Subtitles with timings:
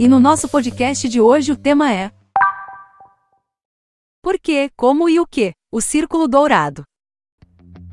[0.00, 2.12] E no nosso podcast de hoje o tema é
[4.22, 5.54] Por que, como e o que?
[5.72, 6.84] O Círculo Dourado.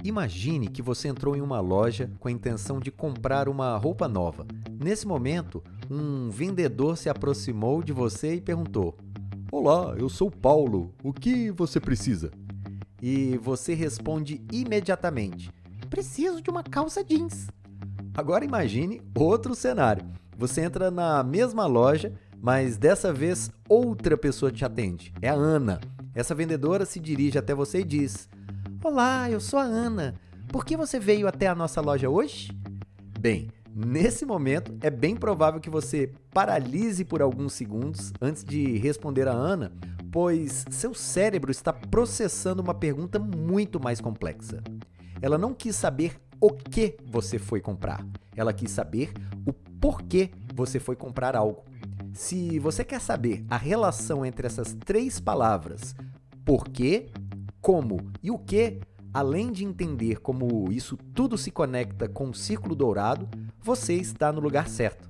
[0.04, 4.46] Imagine que você entrou em uma loja com a intenção de comprar uma roupa nova.
[4.70, 8.96] Nesse momento, um vendedor se aproximou de você e perguntou:
[9.52, 12.30] Olá, eu sou Paulo, o que você precisa?
[13.02, 15.50] E você responde imediatamente:
[15.90, 17.48] Preciso de uma calça jeans.
[18.14, 20.06] Agora imagine outro cenário.
[20.38, 25.14] Você entra na mesma loja, mas dessa vez outra pessoa te atende.
[25.22, 25.80] É a Ana.
[26.14, 28.30] Essa vendedora se dirige até você e diz:
[28.84, 30.16] Olá, eu sou a Ana.
[30.50, 32.52] Por que você veio até a nossa loja hoje?
[33.20, 39.28] Bem, nesse momento é bem provável que você paralise por alguns segundos antes de responder
[39.28, 39.72] a Ana,
[40.12, 44.64] pois seu cérebro está processando uma pergunta muito mais complexa.
[45.22, 48.06] Ela não quis saber o que você foi comprar,
[48.36, 49.12] ela quis saber
[49.46, 49.52] o
[49.86, 51.64] porquê você foi comprar algo.
[52.12, 55.96] Se você quer saber a relação entre essas três palavras,
[56.44, 57.12] porquê,
[57.62, 58.80] como e o que,
[59.14, 63.30] além de entender como isso tudo se conecta com o círculo dourado,
[63.62, 65.08] você está no lugar certo.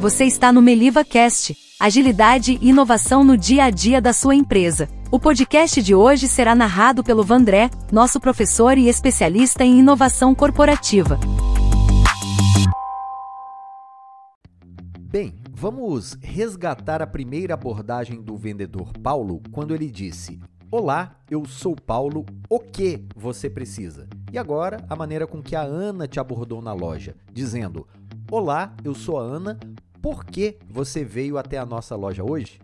[0.00, 4.88] Você está no Meliva Cast, agilidade e inovação no dia a dia da sua empresa.
[5.10, 11.18] O podcast de hoje será narrado pelo Vandré, nosso professor e especialista em inovação corporativa.
[15.00, 20.38] Bem, vamos resgatar a primeira abordagem do vendedor Paulo quando ele disse:
[20.70, 24.06] Olá, eu sou Paulo, o que você precisa?
[24.30, 27.88] E agora, a maneira com que a Ana te abordou na loja, dizendo:
[28.30, 29.58] Olá, eu sou a Ana,
[30.02, 32.60] por que você veio até a nossa loja hoje?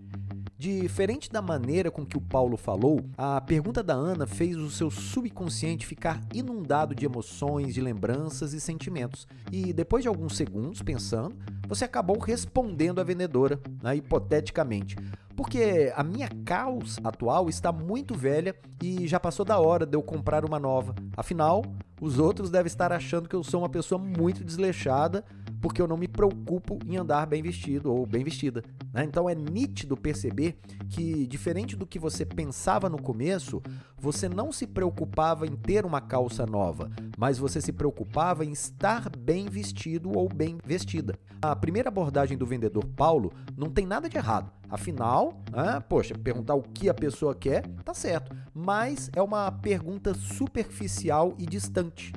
[0.57, 4.89] Diferente da maneira com que o Paulo falou, a pergunta da Ana fez o seu
[4.89, 9.27] subconsciente ficar inundado de emoções, de lembranças e sentimentos.
[9.51, 14.97] E depois de alguns segundos pensando, você acabou respondendo à vendedora, né, hipoteticamente.
[15.37, 20.03] Porque a minha calça atual está muito velha e já passou da hora de eu
[20.03, 20.95] comprar uma nova.
[21.17, 21.65] Afinal,
[22.01, 25.25] os outros devem estar achando que eu sou uma pessoa muito desleixada
[25.65, 28.63] porque eu não me preocupo em andar bem vestido ou bem vestida.
[28.93, 29.03] Né?
[29.03, 30.59] Então é nítido perceber
[30.91, 33.63] que, diferente do que você pensava no começo,
[33.97, 39.09] você não se preocupava em ter uma calça nova, mas você se preocupava em estar
[39.17, 41.19] bem vestido ou bem vestida.
[41.41, 44.53] A primeira abordagem do vendedor Paulo não tem nada de errado.
[44.69, 48.37] Afinal, ah, poxa, perguntar o que a pessoa quer, tá certo.
[48.53, 52.13] Mas é uma pergunta superficial e distante.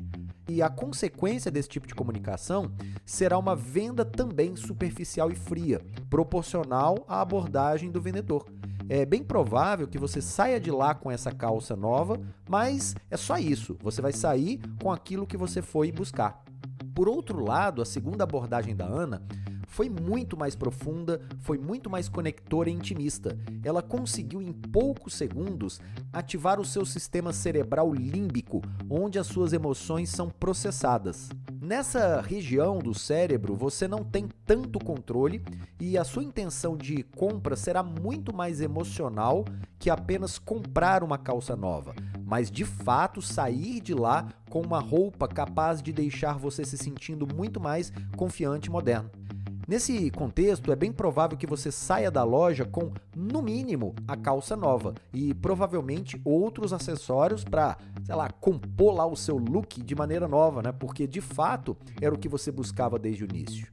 [0.48, 2.72] E a consequência desse tipo de comunicação
[3.06, 8.46] será uma venda também superficial e fria, proporcional à abordagem do vendedor.
[8.90, 12.18] É bem provável que você saia de lá com essa calça nova,
[12.50, 13.78] mas é só isso.
[13.82, 16.42] Você vai sair com aquilo que você foi buscar.
[16.96, 19.22] Por outro lado, a segunda abordagem da Ana
[19.68, 23.38] foi muito mais profunda, foi muito mais conectora e intimista.
[23.64, 25.80] Ela conseguiu em poucos segundos
[26.12, 31.30] ativar o seu sistema cerebral límbico, onde as suas emoções são processadas.
[31.62, 35.44] Nessa região do cérebro, você não tem tanto controle
[35.80, 39.44] e a sua intenção de compra será muito mais emocional
[39.78, 45.28] que apenas comprar uma calça nova, mas de fato sair de lá com uma roupa
[45.28, 49.12] capaz de deixar você se sentindo muito mais confiante e moderno.
[49.68, 54.56] Nesse contexto, é bem provável que você saia da loja com, no mínimo, a calça
[54.56, 60.26] nova e provavelmente outros acessórios para, sei lá, compor lá o seu look de maneira
[60.26, 60.72] nova, né?
[60.72, 63.68] Porque de fato era o que você buscava desde o início.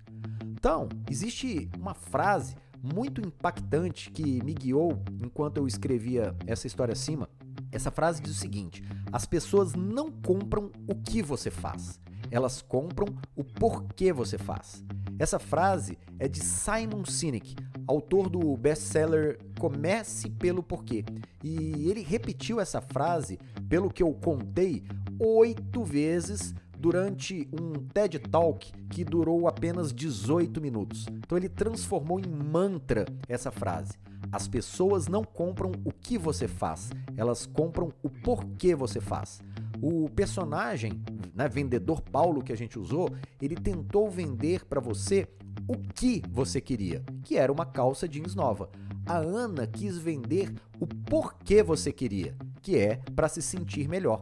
[0.50, 7.28] Então, existe uma frase muito impactante que me guiou enquanto eu escrevia essa história acima.
[7.70, 12.00] Essa frase diz o seguinte: as pessoas não compram o que você faz,
[12.32, 13.06] elas compram
[13.36, 14.84] o porquê você faz.
[15.16, 17.54] Essa frase é de Simon Sinek,
[17.86, 21.04] autor do best-seller Comece pelo Porquê.
[21.42, 23.38] E ele repetiu essa frase,
[23.68, 24.82] pelo que eu contei,
[25.20, 31.06] oito vezes durante um TED Talk que durou apenas 18 minutos.
[31.08, 33.92] Então ele transformou em mantra essa frase.
[34.32, 39.40] As pessoas não compram o que você faz, elas compram o porquê você faz.
[39.80, 41.02] O personagem,
[41.34, 43.10] né, vendedor Paulo que a gente usou,
[43.40, 45.28] ele tentou vender para você
[45.66, 48.70] o que você queria, que era uma calça jeans nova.
[49.06, 54.20] A Ana quis vender o porquê você queria, que é para se sentir melhor.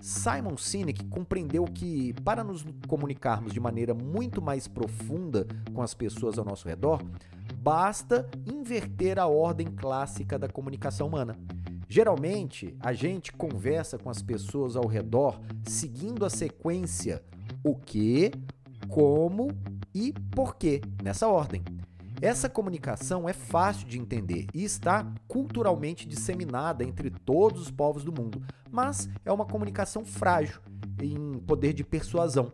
[0.00, 6.38] Simon Sinek compreendeu que, para nos comunicarmos de maneira muito mais profunda com as pessoas
[6.38, 7.02] ao nosso redor,
[7.56, 11.36] basta inverter a ordem clássica da comunicação humana.
[11.92, 17.20] Geralmente, a gente conversa com as pessoas ao redor seguindo a sequência
[17.64, 18.30] o que,
[18.88, 19.48] como
[19.92, 21.64] e por quê, nessa ordem.
[22.22, 28.12] Essa comunicação é fácil de entender e está culturalmente disseminada entre todos os povos do
[28.12, 28.40] mundo,
[28.70, 30.60] mas é uma comunicação frágil
[31.02, 32.52] em poder de persuasão.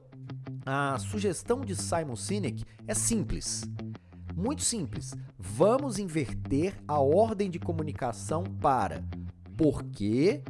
[0.64, 3.68] A sugestão de Simon Sinek é simples.
[4.34, 5.14] Muito simples.
[5.38, 9.04] Vamos inverter a ordem de comunicação para
[9.56, 10.42] porquê,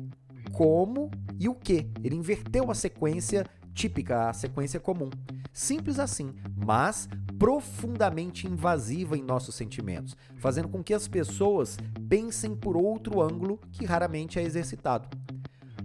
[0.52, 1.90] como e o que.
[2.02, 5.10] Ele inverteu a sequência típica, a sequência comum.
[5.52, 7.08] Simples assim, mas
[7.38, 11.76] profundamente invasiva em nossos sentimentos, fazendo com que as pessoas
[12.08, 15.08] pensem por outro ângulo que raramente é exercitado.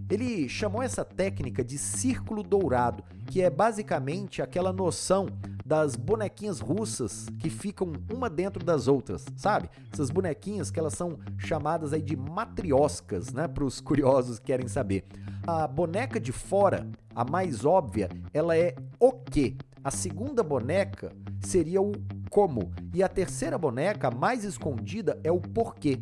[0.09, 5.27] Ele chamou essa técnica de círculo dourado, que é basicamente aquela noção
[5.71, 9.69] das bonequinhas russas que ficam uma dentro das outras, sabe?
[9.89, 14.67] Essas bonequinhas que elas são chamadas aí de matrioscas, né, para os curiosos que querem
[14.67, 15.05] saber.
[15.47, 16.85] A boneca de fora,
[17.15, 19.55] a mais óbvia, ela é o quê?
[19.81, 21.93] A segunda boneca seria o
[22.29, 26.01] como e a terceira boneca, mais escondida, é o porquê.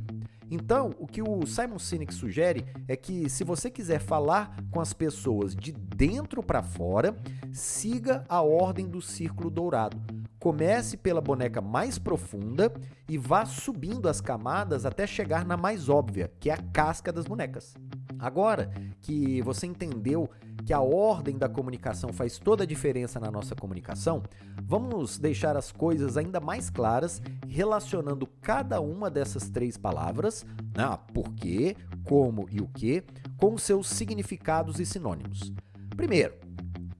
[0.49, 4.93] Então, o que o Simon Sinek sugere é que se você quiser falar com as
[4.93, 7.15] pessoas de dentro para fora,
[7.51, 10.01] siga a ordem do círculo dourado.
[10.39, 12.73] Comece pela boneca mais profunda
[13.07, 17.25] e vá subindo as camadas até chegar na mais óbvia, que é a casca das
[17.25, 17.75] bonecas.
[18.17, 18.71] Agora
[19.09, 20.29] que você entendeu
[20.63, 24.21] que a ordem da comunicação faz toda a diferença na nossa comunicação,
[24.61, 30.45] vamos deixar as coisas ainda mais claras relacionando cada uma dessas três palavras,
[30.77, 33.03] né, porquê, como e o que,
[33.35, 35.51] com seus significados e sinônimos.
[35.97, 36.35] Primeiro,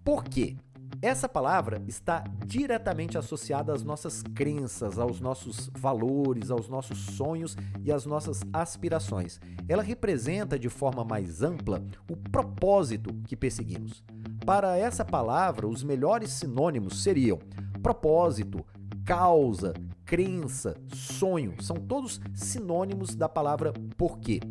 [0.04, 0.58] porquê.
[1.02, 7.90] Essa palavra está diretamente associada às nossas crenças, aos nossos valores, aos nossos sonhos e
[7.90, 9.40] às nossas aspirações.
[9.70, 11.82] Ela representa de forma mais ampla
[12.12, 14.04] o propósito que perseguimos.
[14.46, 17.40] Para essa palavra, os melhores sinônimos seriam
[17.82, 18.66] propósito,
[19.06, 19.74] causa,
[20.04, 21.56] crença, sonho.
[21.64, 24.42] São todos sinônimos da palavra porquê.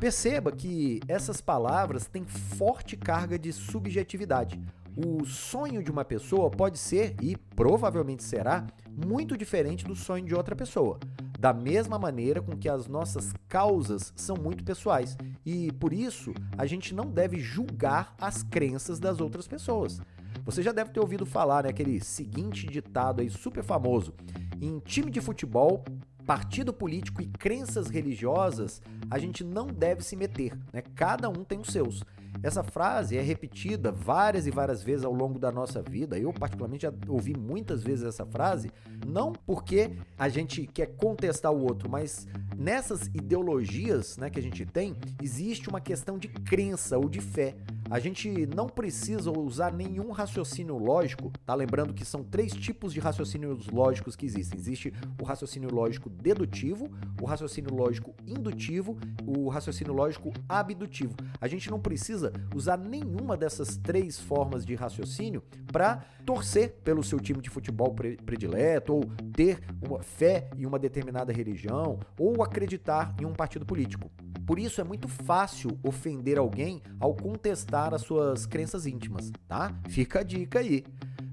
[0.00, 4.58] Perceba que essas palavras têm forte carga de subjetividade
[4.96, 10.34] o sonho de uma pessoa pode ser, e provavelmente será, muito diferente do sonho de
[10.34, 10.98] outra pessoa.
[11.38, 15.16] Da mesma maneira com que as nossas causas são muito pessoais.
[15.44, 20.00] E por isso, a gente não deve julgar as crenças das outras pessoas.
[20.46, 21.70] Você já deve ter ouvido falar né,
[22.00, 24.14] seguinte ditado aí super famoso:
[24.60, 25.84] em time de futebol,
[26.24, 30.82] partido político e crenças religiosas, a gente não deve se meter, né?
[30.94, 32.02] Cada um tem os seus.
[32.42, 36.18] Essa frase é repetida várias e várias vezes ao longo da nossa vida.
[36.18, 38.70] Eu, particularmente, já ouvi muitas vezes essa frase,
[39.06, 44.64] não porque a gente quer contestar o outro, mas nessas ideologias né, que a gente
[44.64, 47.54] tem, existe uma questão de crença ou de fé.
[47.88, 51.54] A gente não precisa usar nenhum raciocínio lógico, tá?
[51.54, 54.58] Lembrando que são três tipos de raciocínios lógicos que existem.
[54.58, 56.90] Existe o raciocínio lógico dedutivo,
[57.20, 61.14] o raciocínio lógico indutivo, o raciocínio lógico abdutivo.
[61.40, 65.42] A gente não precisa usar nenhuma dessas três formas de raciocínio
[65.72, 71.32] para torcer pelo seu time de futebol predileto, ou ter uma fé em uma determinada
[71.32, 74.10] religião, ou acreditar em um partido político.
[74.46, 79.74] Por isso é muito fácil ofender alguém ao contestar as suas crenças íntimas, tá?
[79.88, 80.84] Fica a dica aí.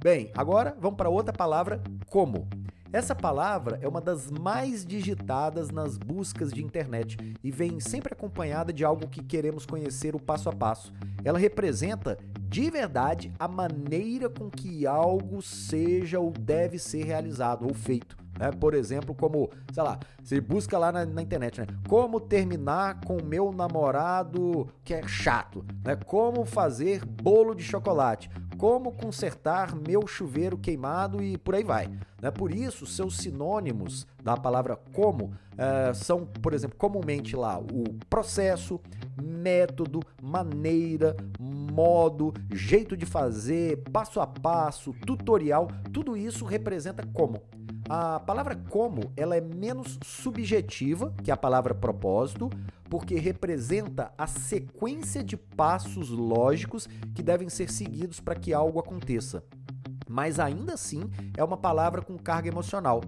[0.03, 2.47] Bem, agora vamos para outra palavra, como.
[2.91, 8.73] Essa palavra é uma das mais digitadas nas buscas de internet e vem sempre acompanhada
[8.73, 10.93] de algo que queremos conhecer o passo a passo.
[11.23, 17.73] Ela representa de verdade a maneira com que algo seja ou deve ser realizado ou
[17.73, 18.22] feito.
[18.37, 18.51] Né?
[18.51, 21.67] Por exemplo, como, sei lá, você busca lá na, na, internet, né?
[21.87, 25.95] Como terminar com meu namorado que é chato, né?
[25.95, 31.89] Como fazer bolo de chocolate, como consertar meu chuveiro queimado e por aí vai.
[32.21, 32.31] Né?
[32.31, 38.79] Por isso, seus sinônimos da palavra como é, são, por exemplo, comumente lá o processo,
[39.21, 47.41] método, maneira, modo, jeito de fazer, passo a passo, tutorial, tudo isso representa como.
[47.89, 52.49] A palavra como, ela é menos subjetiva que a palavra propósito,
[52.89, 59.43] porque representa a sequência de passos lógicos que devem ser seguidos para que algo aconteça.
[60.07, 63.01] Mas ainda assim, é uma palavra com carga emocional,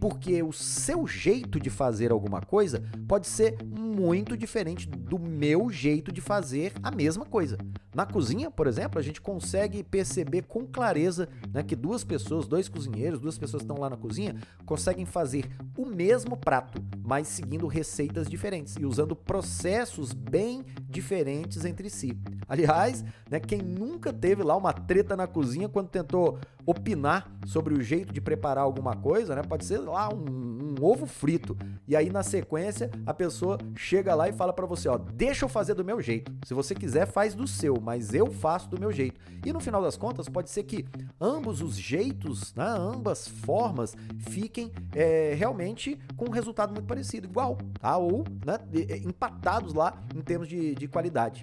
[0.00, 3.56] porque o seu jeito de fazer alguma coisa pode ser
[3.94, 7.56] muito diferente do meu jeito de fazer a mesma coisa.
[7.94, 12.68] Na cozinha, por exemplo, a gente consegue perceber com clareza né, que duas pessoas, dois
[12.68, 14.34] cozinheiros, duas pessoas que estão lá na cozinha,
[14.66, 15.48] conseguem fazer
[15.78, 22.18] o mesmo prato, mas seguindo receitas diferentes e usando processos bem diferentes entre si.
[22.48, 27.82] Aliás, né, quem nunca teve lá uma treta na cozinha quando tentou opinar sobre o
[27.82, 29.42] jeito de preparar alguma coisa, né?
[29.42, 31.56] Pode ser lá um, um ovo frito.
[31.86, 35.48] E aí na sequência a pessoa chega lá e fala para você, ó, deixa eu
[35.48, 36.32] fazer do meu jeito.
[36.44, 39.20] Se você quiser, faz do seu, mas eu faço do meu jeito.
[39.44, 40.86] E no final das contas, pode ser que
[41.20, 47.58] ambos os jeitos, né, ambas formas, fiquem é, realmente com um resultado muito parecido, igual,
[47.78, 47.96] tá?
[47.96, 48.58] Ou né,
[49.04, 51.42] empatados lá em termos de, de qualidade.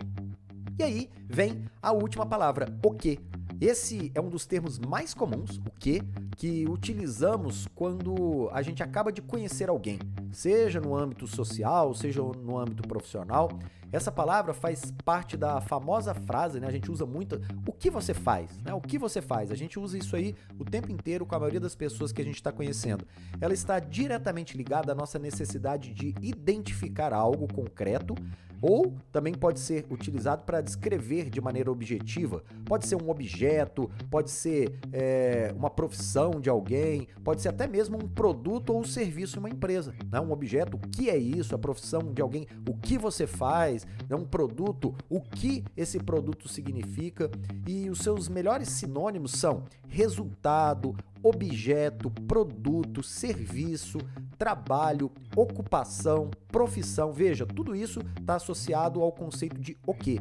[0.80, 3.20] E aí vem a última palavra, o que.
[3.62, 6.02] Esse é um dos termos mais comuns, o que,
[6.36, 10.00] que utilizamos quando a gente acaba de conhecer alguém,
[10.32, 13.52] seja no âmbito social, seja no âmbito profissional.
[13.92, 16.66] Essa palavra faz parte da famosa frase, né?
[16.66, 17.40] A gente usa muito.
[17.68, 18.58] O que você faz?
[18.64, 18.74] Né?
[18.74, 19.52] O que você faz?
[19.52, 22.26] A gente usa isso aí o tempo inteiro com a maioria das pessoas que a
[22.26, 23.06] gente está conhecendo.
[23.40, 28.16] Ela está diretamente ligada à nossa necessidade de identificar algo concreto
[28.62, 32.44] ou também pode ser utilizado para descrever de maneira objetiva.
[32.66, 37.98] Pode ser um objeto, pode ser é, uma profissão de alguém, pode ser até mesmo
[37.98, 39.94] um produto ou um serviço de uma empresa.
[40.12, 40.20] Né?
[40.20, 41.56] Um objeto, o que é isso?
[41.56, 43.86] A profissão de alguém, o que você faz?
[44.08, 44.16] Né?
[44.16, 47.30] Um produto, o que esse produto significa?
[47.68, 54.00] E os seus melhores sinônimos são resultado, objeto, produto, serviço,
[54.38, 57.12] trabalho, ocupação, profissão.
[57.14, 60.20] Veja, tudo isso está associado ao conceito de o que.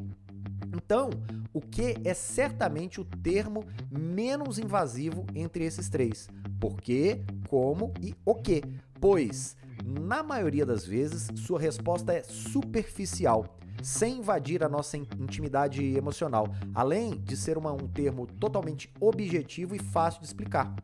[0.74, 1.10] Então,
[1.52, 6.28] o que é certamente o termo menos invasivo entre esses três:
[6.60, 8.62] por quê, como e o que.
[9.00, 16.48] Pois, na maioria das vezes, sua resposta é superficial sem invadir a nossa intimidade emocional,
[16.74, 20.74] além de ser uma, um termo totalmente objetivo e fácil de explicar.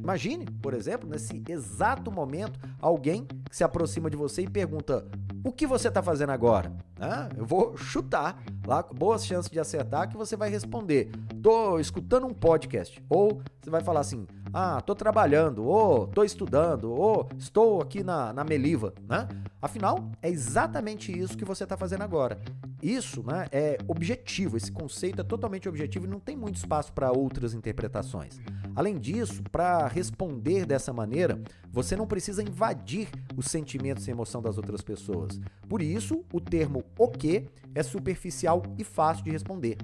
[0.00, 5.04] Imagine, por exemplo, nesse exato momento, alguém que se aproxima de você e pergunta:
[5.44, 6.72] O que você está fazendo agora?
[7.00, 11.10] Ah, eu vou chutar lá boas chances de acertar que você vai responder:
[11.42, 13.02] Tô escutando um podcast.
[13.08, 18.32] Ou você vai falar assim: Ah, tô trabalhando, ou tô estudando, ou estou aqui na,
[18.32, 19.28] na Meliva, né?
[19.60, 22.38] Afinal, é exatamente isso que você está fazendo agora.
[22.82, 27.10] Isso né, é objetivo, esse conceito é totalmente objetivo e não tem muito espaço para
[27.10, 28.40] outras interpretações.
[28.74, 34.56] Além disso, para responder dessa maneira, você não precisa invadir os sentimentos e emoção das
[34.56, 35.40] outras pessoas.
[35.68, 39.76] Por isso, o termo o que é superficial e fácil de responder.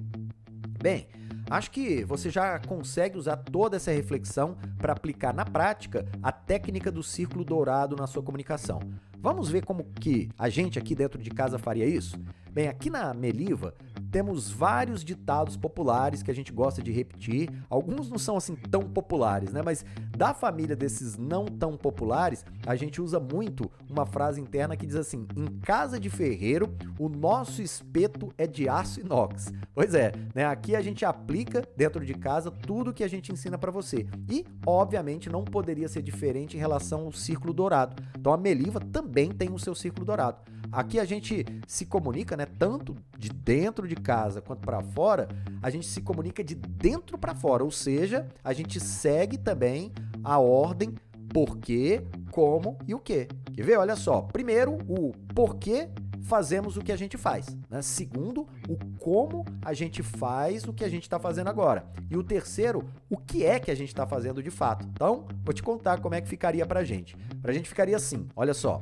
[0.81, 1.07] Bem,
[1.49, 6.91] Acho que você já consegue usar toda essa reflexão para aplicar na prática a técnica
[6.91, 8.79] do círculo dourado na sua comunicação.
[9.19, 12.19] Vamos ver como que a gente aqui dentro de casa faria isso?
[12.51, 13.75] Bem, aqui na Meliva
[14.15, 17.49] temos vários ditados populares que a gente gosta de repetir.
[17.69, 19.61] Alguns não são assim tão populares, né?
[19.61, 19.83] Mas
[20.17, 24.95] da família desses não tão populares, a gente usa muito uma frase interna que diz
[24.95, 29.51] assim: "Em casa de ferreiro, o nosso espeto é de aço inox".
[29.73, 30.45] Pois é, né?
[30.45, 34.07] Aqui a gente aplica dentro de casa tudo que a gente ensina para você.
[34.29, 38.01] E, obviamente, não poderia ser diferente em relação ao círculo dourado.
[38.17, 40.37] Então a Meliva também tem o seu círculo dourado.
[40.75, 45.29] Aqui a gente se comunica, né, tanto de dentro de casa quanto para fora,
[45.61, 50.37] a gente se comunica de dentro para fora, ou seja, a gente segue também a
[50.37, 50.93] ordem
[51.31, 53.29] porquê, como e o que.
[53.53, 53.77] Quer ver?
[53.77, 54.21] Olha só.
[54.23, 55.87] Primeiro, o porquê
[56.23, 57.55] fazemos o que a gente faz.
[57.69, 57.81] Né?
[57.81, 61.85] Segundo, o como a gente faz o que a gente está fazendo agora.
[62.11, 64.85] E o terceiro, o que é que a gente está fazendo de fato.
[64.91, 67.15] Então, vou te contar como é que ficaria para a gente.
[67.41, 68.79] Para a gente ficaria assim, olha só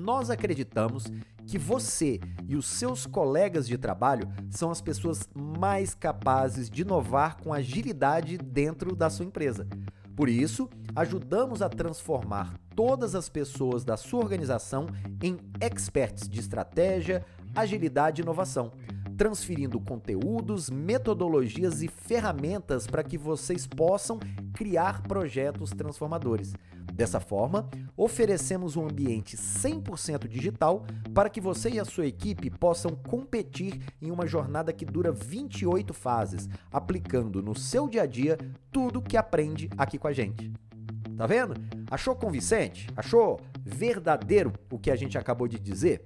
[0.00, 1.04] nós acreditamos
[1.46, 7.36] que você e os seus colegas de trabalho são as pessoas mais capazes de inovar
[7.36, 9.66] com agilidade dentro da sua empresa.
[10.16, 14.86] Por isso, ajudamos a transformar todas as pessoas da sua organização
[15.22, 18.72] em experts de estratégia, agilidade e inovação
[19.20, 24.18] transferindo conteúdos, metodologias e ferramentas para que vocês possam
[24.54, 26.54] criar projetos transformadores.
[27.00, 27.66] Dessa forma,
[27.96, 34.10] oferecemos um ambiente 100% digital para que você e a sua equipe possam competir em
[34.10, 38.36] uma jornada que dura 28 fases, aplicando no seu dia a dia
[38.70, 40.52] tudo que aprende aqui com a gente.
[41.16, 41.54] Tá vendo?
[41.90, 42.86] Achou convincente?
[42.94, 46.02] Achou verdadeiro o que a gente acabou de dizer?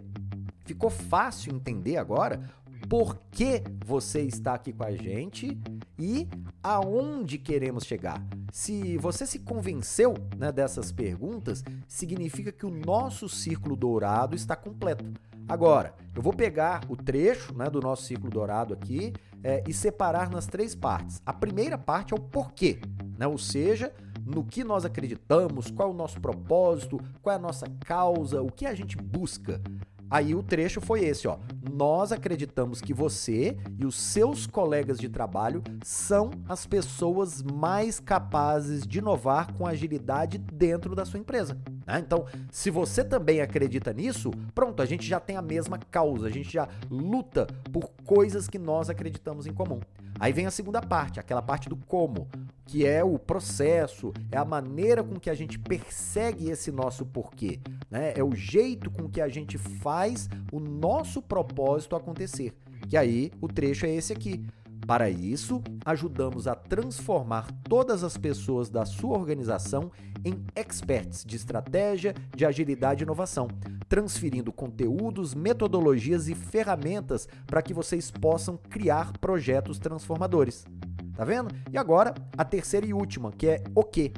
[0.64, 2.40] Ficou fácil entender agora
[2.88, 5.60] por que você está aqui com a gente
[5.98, 6.28] e
[6.62, 8.24] aonde queremos chegar.
[8.54, 15.12] Se você se convenceu né, dessas perguntas, significa que o nosso círculo dourado está completo.
[15.48, 20.30] Agora, eu vou pegar o trecho né, do nosso círculo dourado aqui é, e separar
[20.30, 21.20] nas três partes.
[21.26, 22.78] A primeira parte é o porquê,
[23.18, 23.26] né?
[23.26, 23.92] ou seja,
[24.24, 28.52] no que nós acreditamos, qual é o nosso propósito, qual é a nossa causa, o
[28.52, 29.60] que a gente busca.
[30.10, 31.38] Aí o trecho foi esse, ó.
[31.72, 38.86] Nós acreditamos que você e os seus colegas de trabalho são as pessoas mais capazes
[38.86, 41.58] de inovar com agilidade dentro da sua empresa.
[41.86, 41.98] Né?
[41.98, 46.30] Então, se você também acredita nisso, pronto, a gente já tem a mesma causa, a
[46.30, 49.80] gente já luta por coisas que nós acreditamos em comum.
[50.18, 52.28] Aí vem a segunda parte, aquela parte do como,
[52.66, 57.60] que é o processo, é a maneira com que a gente persegue esse nosso porquê,
[57.90, 58.12] né?
[58.16, 62.52] É o jeito com que a gente faz o nosso propósito acontecer.
[62.90, 64.44] E aí o trecho é esse aqui.
[64.86, 69.90] Para isso, ajudamos a transformar todas as pessoas da sua organização
[70.24, 73.48] em experts de estratégia, de agilidade e inovação,
[73.88, 80.66] transferindo conteúdos, metodologias e ferramentas para que vocês possam criar projetos transformadores.
[81.14, 81.54] Tá vendo?
[81.72, 84.12] E agora, a terceira e última, que é o quê?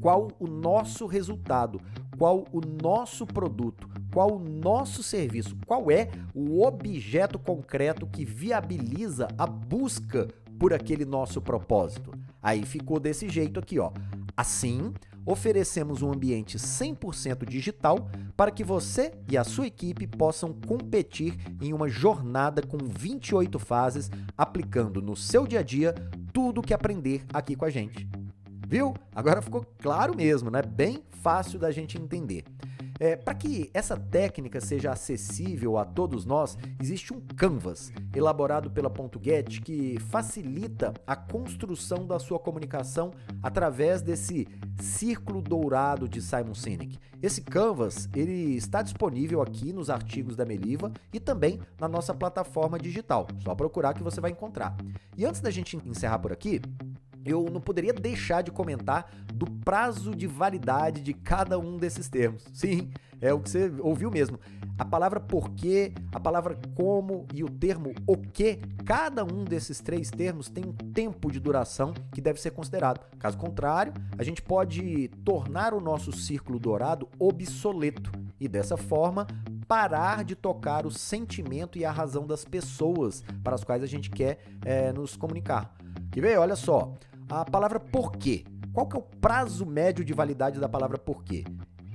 [0.00, 1.80] Qual o nosso resultado?
[2.16, 3.88] Qual o nosso produto?
[4.18, 5.56] Qual o nosso serviço?
[5.64, 10.26] Qual é o objeto concreto que viabiliza a busca
[10.58, 12.10] por aquele nosso propósito?
[12.42, 13.92] Aí ficou desse jeito aqui, ó.
[14.36, 14.92] Assim,
[15.24, 21.72] oferecemos um ambiente 100% digital para que você e a sua equipe possam competir em
[21.72, 25.94] uma jornada com 28 fases, aplicando no seu dia a dia
[26.32, 28.08] tudo o que aprender aqui com a gente.
[28.66, 28.94] Viu?
[29.14, 30.60] Agora ficou claro mesmo, né?
[30.60, 32.42] Bem fácil da gente entender.
[33.00, 38.92] É, Para que essa técnica seja acessível a todos nós, existe um canvas elaborado pela
[39.22, 43.12] .get que facilita a construção da sua comunicação
[43.42, 44.48] através desse
[44.80, 46.98] círculo dourado de Simon Sinek.
[47.22, 52.78] Esse canvas ele está disponível aqui nos artigos da Meliva e também na nossa plataforma
[52.78, 53.26] digital.
[53.38, 54.76] Só procurar que você vai encontrar.
[55.16, 56.60] E antes da gente encerrar por aqui,
[57.24, 62.44] eu não poderia deixar de comentar do prazo de validade de cada um desses termos.
[62.52, 64.38] Sim, é o que você ouviu mesmo.
[64.78, 70.10] A palavra porquê, a palavra como e o termo o que, cada um desses três
[70.10, 73.00] termos tem um tempo de duração que deve ser considerado.
[73.18, 79.26] Caso contrário, a gente pode tornar o nosso círculo dourado obsoleto e dessa forma
[79.66, 84.10] parar de tocar o sentimento e a razão das pessoas para as quais a gente
[84.10, 85.76] quer é, nos comunicar.
[86.18, 86.36] Que ver?
[86.36, 86.94] Olha só,
[87.30, 88.42] a palavra porquê.
[88.72, 91.44] Qual que é o prazo médio de validade da palavra porquê?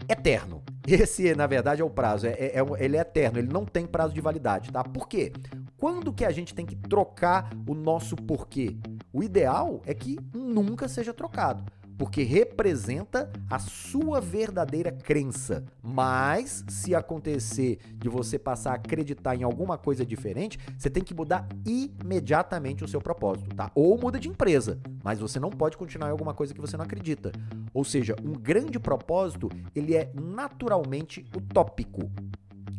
[0.08, 0.64] Eterno.
[0.88, 2.28] Esse, na verdade, é o prazo.
[2.28, 4.82] É, é, é, ele é eterno, ele não tem prazo de validade, tá?
[4.82, 5.34] Por quê?
[5.76, 8.78] Quando que a gente tem que trocar o nosso porquê?
[9.12, 11.66] O ideal é que nunca seja trocado
[12.04, 15.64] porque representa a sua verdadeira crença.
[15.82, 21.14] Mas se acontecer de você passar a acreditar em alguma coisa diferente, você tem que
[21.14, 23.72] mudar imediatamente o seu propósito, tá?
[23.74, 26.84] Ou muda de empresa, mas você não pode continuar em alguma coisa que você não
[26.84, 27.32] acredita.
[27.74, 32.12] Ou seja, um grande propósito, ele é naturalmente utópico.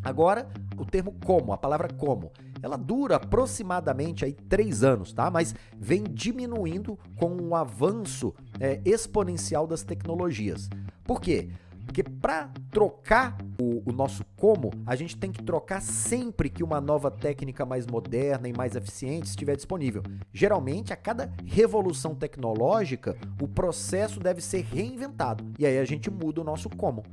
[0.03, 2.31] Agora, o termo como, a palavra como,
[2.63, 5.31] ela dura aproximadamente aí três anos, tá?
[5.31, 10.69] Mas vem diminuindo com o avanço é, exponencial das tecnologias.
[11.05, 11.51] Por quê?
[11.85, 16.81] Porque para trocar o, o, nosso como, a gente tem que trocar sempre que uma
[16.81, 20.03] nova técnica mais moderna e mais eficiente estiver disponível.
[20.33, 25.45] Geralmente, a cada revolução tecnológica, o processo deve ser reinventado.
[25.59, 27.05] E aí a gente muda o nosso como.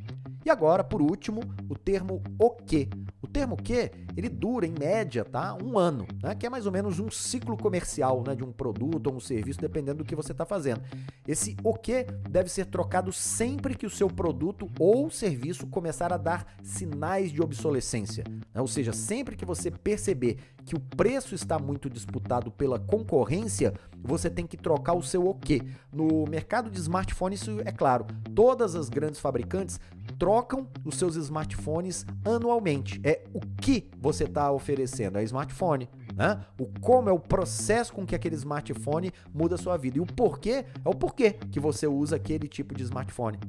[0.43, 2.89] E agora, por último, o termo o que.
[3.31, 5.57] Termo que, ele dura em média, tá?
[5.63, 6.35] Um ano, né?
[6.35, 8.35] Que é mais ou menos um ciclo comercial, né?
[8.35, 10.81] De um produto ou um serviço, dependendo do que você está fazendo.
[11.27, 16.17] Esse o que deve ser trocado sempre que o seu produto ou serviço começar a
[16.17, 18.23] dar sinais de obsolescência.
[18.53, 18.59] Né?
[18.59, 24.29] Ou seja, sempre que você perceber que o preço está muito disputado pela concorrência, você
[24.29, 25.61] tem que trocar o seu o que.
[25.91, 29.79] No mercado de smartphones, isso é claro, todas as grandes fabricantes
[30.17, 33.01] trocam os seus smartphones anualmente.
[33.33, 35.89] O que você está oferecendo, é smartphone.
[36.15, 36.43] Né?
[36.59, 39.97] O como é o processo com que aquele smartphone muda a sua vida.
[39.97, 43.39] E o porquê é o porquê que você usa aquele tipo de smartphone.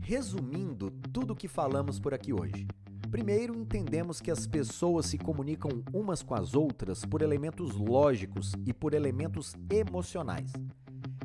[0.00, 2.66] Resumindo tudo o que falamos por aqui hoje.
[3.10, 8.72] Primeiro, entendemos que as pessoas se comunicam umas com as outras por elementos lógicos e
[8.72, 10.52] por elementos emocionais.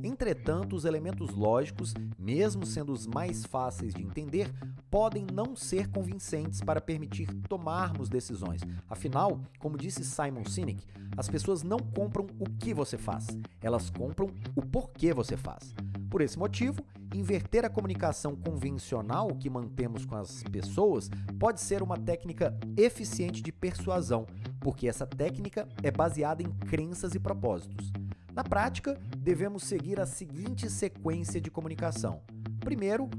[0.03, 4.51] Entretanto, os elementos lógicos, mesmo sendo os mais fáceis de entender,
[4.89, 8.61] podem não ser convincentes para permitir tomarmos decisões.
[8.89, 10.85] Afinal, como disse Simon Sinek,
[11.17, 13.27] as pessoas não compram o que você faz,
[13.61, 15.73] elas compram o porquê você faz.
[16.09, 16.83] Por esse motivo,
[17.13, 21.09] inverter a comunicação convencional que mantemos com as pessoas
[21.39, 24.25] pode ser uma técnica eficiente de persuasão,
[24.59, 27.91] porque essa técnica é baseada em crenças e propósitos.
[28.33, 32.21] Na prática, devemos seguir a seguinte sequência de comunicação:
[32.59, 33.09] primeiro,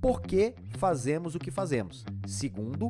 [0.00, 2.04] por que fazemos o que fazemos.
[2.26, 2.88] Segundo,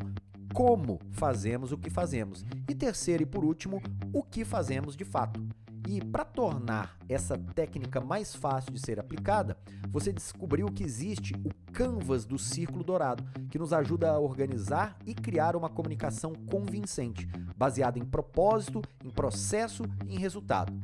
[0.53, 2.45] como fazemos o que fazemos.
[2.69, 3.81] E terceiro e por último,
[4.13, 5.47] o que fazemos de fato.
[5.89, 9.57] E para tornar essa técnica mais fácil de ser aplicada,
[9.89, 15.15] você descobriu que existe o Canvas do Círculo Dourado, que nos ajuda a organizar e
[15.15, 17.27] criar uma comunicação convincente,
[17.57, 20.75] baseada em propósito, em processo e em resultado.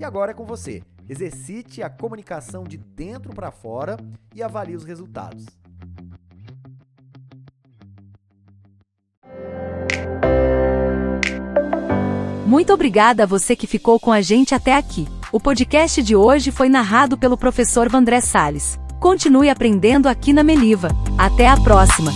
[0.00, 0.82] E agora é com você.
[1.08, 3.96] Exercite a comunicação de dentro para fora
[4.34, 5.44] e avalie os resultados.
[12.46, 15.08] Muito obrigada a você que ficou com a gente até aqui.
[15.32, 18.78] O podcast de hoje foi narrado pelo professor Vandré Sales.
[19.00, 20.88] Continue aprendendo aqui na Meliva.
[21.18, 22.12] Até a próxima!